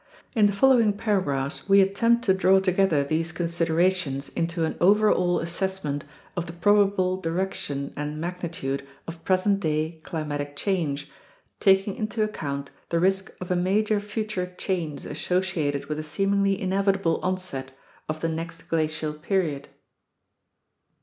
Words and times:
In 0.33 0.47
the 0.47 0.51
following 0.51 0.93
paragraphs 0.93 1.69
we 1.69 1.79
attempt 1.79 2.23
to 2.23 2.33
draw 2.33 2.59
together 2.59 3.03
these 3.03 3.31
considerations 3.31 4.29
into 4.29 4.65
an 4.65 4.75
overall 4.81 5.37
assess 5.39 5.83
ment 5.83 6.05
of 6.35 6.47
the 6.47 6.53
probable 6.53 7.17
direction 7.21 7.93
and 7.95 8.19
magnitude 8.19 8.83
of 9.07 9.23
present 9.23 9.59
day 9.59 9.99
climatic 10.01 10.55
change, 10.55 11.11
taking 11.59 11.93
into 11.93 12.23
account 12.23 12.71
the 12.89 12.99
risk 12.99 13.29
of 13.39 13.51
a 13.51 13.55
major 13.55 13.99
future 13.99 14.55
change 14.57 15.05
associated 15.05 15.85
with 15.85 15.97
the 15.99 16.03
seemingly 16.03 16.59
inevitable 16.59 17.19
onset 17.21 17.69
of 18.09 18.21
the 18.21 18.27
next 18.27 18.69
glacial 18.69 19.13
period. 19.13 19.67